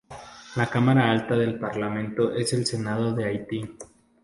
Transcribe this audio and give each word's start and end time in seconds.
La 0.55 0.65
cámara 0.67 1.11
alta 1.11 1.35
del 1.37 1.59
Parlamento 1.59 2.33
es 2.33 2.53
el 2.53 2.65
Senado 2.65 3.13
de 3.13 3.23
Haití. 3.25 3.77